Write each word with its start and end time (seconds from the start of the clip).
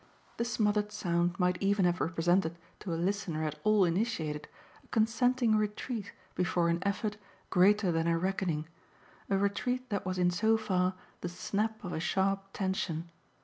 The 0.37 0.45
smothered 0.45 0.91
sound 0.91 1.39
might 1.39 1.61
even 1.61 1.85
have 1.85 2.01
represented 2.01 2.57
to 2.79 2.91
a 2.91 2.95
listener 2.97 3.43
at 3.43 3.59
all 3.63 3.85
initiated 3.85 4.47
a 4.83 4.87
consenting 4.87 5.55
retreat 5.55 6.11
before 6.33 6.69
an 6.69 6.79
effort 6.81 7.17
greater 7.51 7.91
than 7.91 8.07
her 8.07 8.17
reckoning 8.17 8.67
a 9.29 9.37
retreat 9.37 9.91
that 9.91 10.03
was 10.03 10.17
in 10.17 10.31
so 10.31 10.57
far 10.57 10.95
the 11.19 11.29
snap 11.29 11.83
of 11.83 11.93
a 11.93 11.99
sharp 11.99 12.45
tension. 12.51 13.11